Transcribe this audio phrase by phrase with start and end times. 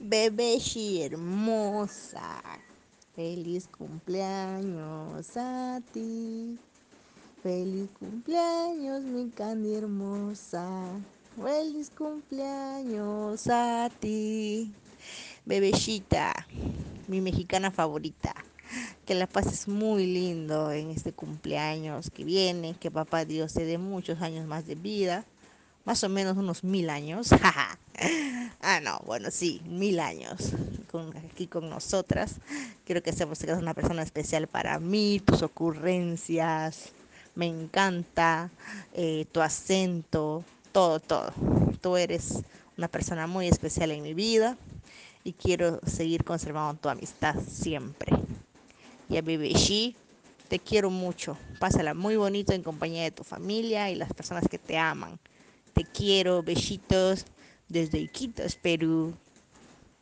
[0.00, 2.40] Bebeshi hermosa,
[3.16, 6.56] feliz cumpleaños a ti.
[7.42, 10.68] Feliz cumpleaños, mi Candy hermosa.
[11.42, 14.72] Feliz cumpleaños a ti.
[15.44, 16.46] Bebecita,
[17.08, 18.36] mi mexicana favorita.
[19.04, 22.76] Que la pases muy lindo en este cumpleaños que viene.
[22.78, 25.24] Que papá Dios te dé muchos años más de vida.
[25.84, 27.30] Más o menos unos mil años.
[28.60, 30.52] Ah, no, bueno, sí, mil años
[31.30, 32.36] aquí con nosotras.
[32.84, 36.90] Quiero que sepas que una persona especial para mí, tus ocurrencias,
[37.34, 38.50] me encanta
[38.94, 41.32] eh, tu acento, todo, todo.
[41.80, 42.42] Tú eres
[42.76, 44.56] una persona muy especial en mi vida
[45.24, 48.12] y quiero seguir conservando tu amistad siempre.
[49.08, 49.94] Y a Bibishi,
[50.48, 51.36] te quiero mucho.
[51.60, 55.18] Pásala muy bonito en compañía de tu familia y las personas que te aman.
[55.74, 57.24] Te quiero, besitos
[57.68, 59.14] desde Iquitos, Perú.